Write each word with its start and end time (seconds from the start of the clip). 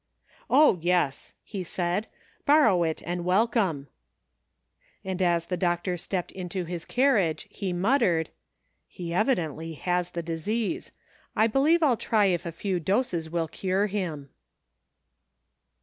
"O, 0.49 0.79
yes!" 0.81 1.35
he 1.53 1.63
said, 1.63 2.07
"borrow 2.43 2.81
it 2.81 3.03
and 3.05 3.23
welct)me." 3.23 3.85
And 5.05 5.21
as 5.21 5.45
the 5.45 5.55
doctor 5.57 5.95
stepped 5.95 6.31
into 6.31 6.65
his 6.65 6.85
carriage 6.85 7.45
he 7.51 7.71
muttered:" 7.71 8.31
He 8.87 9.13
evidently 9.13 9.73
has 9.73 10.09
the 10.09 10.23
disease; 10.23 10.91
I 11.35 11.45
believe 11.45 11.83
I'll 11.83 11.97
try 11.97 12.25
if 12.25 12.47
a 12.47 12.51
few 12.51 12.79
doses 12.79 13.29
will 13.29 13.47
cure 13.47 13.85
him." 13.85 14.29